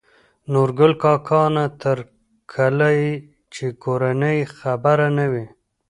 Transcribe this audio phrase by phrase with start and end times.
[0.51, 1.97] نورګل کاکا: نه تر
[2.53, 3.11] کله يې
[3.53, 5.45] چې کورنۍ خبره نه وي